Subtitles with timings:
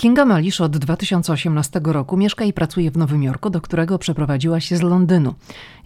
[0.00, 4.76] Kinga Malisz od 2018 roku mieszka i pracuje w Nowym Jorku, do którego przeprowadziła się
[4.76, 5.34] z Londynu.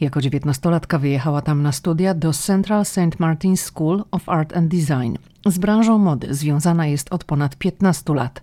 [0.01, 3.19] Jako dziewiętnastolatka wyjechała tam na studia do Central St.
[3.21, 5.15] Martin's School of Art and Design.
[5.47, 8.43] Z branżą mody związana jest od ponad 15 lat.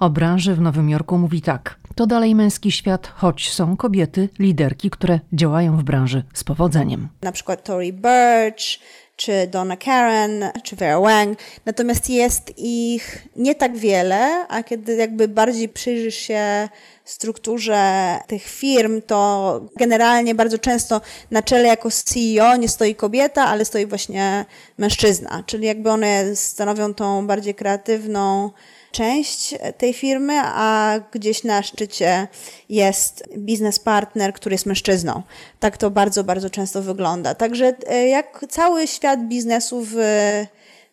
[0.00, 1.76] O branży w Nowym Jorku mówi tak.
[1.94, 7.08] To dalej męski świat, choć są kobiety, liderki, które działają w branży z powodzeniem.
[7.22, 8.78] Na przykład Tory Burch,
[9.16, 11.38] czy Donna Karen, czy Vera Wang.
[11.66, 16.68] Natomiast jest ich nie tak wiele, a kiedy jakby bardziej przyjrzysz się
[17.04, 23.64] strukturze tych firm, to generalnie bardzo często na czele jako CEO nie stoi kobieta, ale
[23.64, 24.44] stoi właśnie
[24.78, 28.50] mężczyzna, czyli jakby one stanowią tą bardziej kreatywną,
[28.94, 32.28] część tej firmy, a gdzieś na szczycie
[32.68, 35.22] jest biznes partner, który jest mężczyzną.
[35.60, 37.34] Tak to bardzo, bardzo często wygląda.
[37.34, 39.96] Także e, jak cały świat biznesu w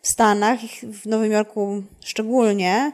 [0.02, 2.92] Stanach, w Nowym Jorku szczególnie,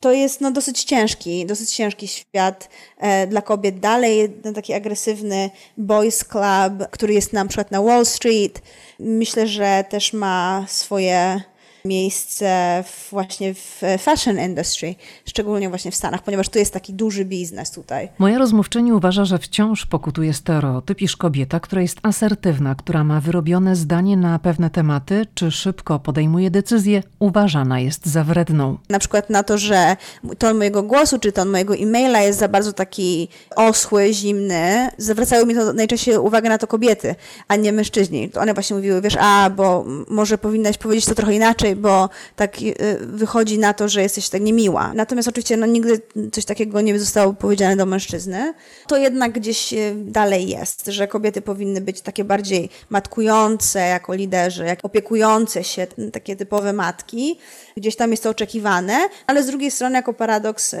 [0.00, 2.68] to jest no, dosyć ciężki, dosyć ciężki świat
[2.98, 3.80] e, dla kobiet.
[3.80, 8.62] Dalej ten taki agresywny boys club, który jest na przykład na Wall Street,
[8.98, 11.40] myślę, że też ma swoje
[11.84, 14.94] miejsce w, właśnie w fashion industry,
[15.26, 18.08] szczególnie właśnie w Stanach, ponieważ tu jest taki duży biznes tutaj.
[18.18, 23.76] Moja rozmówczyni uważa, że wciąż pokutuje stereotyp, iż kobieta, która jest asertywna, która ma wyrobione
[23.76, 28.78] zdanie na pewne tematy, czy szybko podejmuje decyzje, uważana jest za wredną.
[28.88, 29.96] Na przykład na to, że
[30.38, 35.54] ton mojego głosu, czy ton mojego e-maila jest za bardzo taki oschły, zimny, zwracały mi
[35.54, 37.14] to najczęściej uwagę na to kobiety,
[37.48, 38.30] a nie mężczyźni.
[38.34, 42.62] One właśnie mówiły, wiesz, a, bo może powinnaś powiedzieć to trochę inaczej, inaczej, bo tak
[42.62, 44.92] y, wychodzi na to, że jesteś tak niemiła.
[44.94, 46.00] Natomiast oczywiście no, nigdy
[46.32, 48.54] coś takiego nie zostało powiedziane do mężczyzny.
[48.86, 54.64] To jednak gdzieś y, dalej jest, że kobiety powinny być takie bardziej matkujące jako liderzy,
[54.64, 57.38] jak opiekujące się, takie typowe matki.
[57.76, 60.78] Gdzieś tam jest to oczekiwane, ale z drugiej strony jako paradoks y,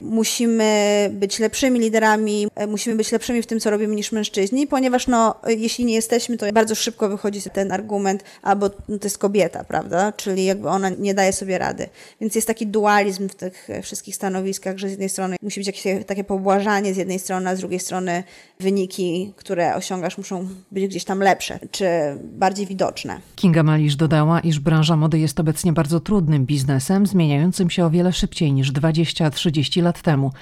[0.00, 5.34] musimy być lepszymi liderami, musimy być lepszymi w tym, co robimy niż mężczyźni, ponieważ no,
[5.46, 10.12] jeśli nie jesteśmy, to bardzo szybko wychodzi ten argument, albo no, to jest kobieta, prawda?
[10.26, 11.88] Czyli jakby ona nie daje sobie rady.
[12.20, 16.04] Więc jest taki dualizm w tych wszystkich stanowiskach, że z jednej strony musi być jakieś
[16.06, 18.24] takie pobłażanie z jednej strony, a z drugiej strony
[18.60, 21.86] wyniki, które osiągasz muszą być gdzieś tam lepsze, czy
[22.24, 23.20] bardziej widoczne.
[23.36, 28.12] Kinga Malisz dodała, iż branża mody jest obecnie bardzo trudnym biznesem, zmieniającym się o wiele
[28.12, 30.32] szybciej niż 20-30 lat temu.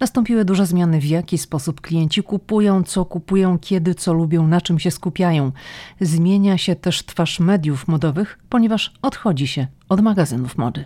[0.00, 4.78] Nastąpiły duże zmiany w jaki sposób klienci kupują, co kupują, kiedy, co lubią, na czym
[4.78, 5.52] się skupiają.
[6.00, 10.84] Zmienia się też twarz mediów modowych, ponieważ odchodzi się od magazynów mody.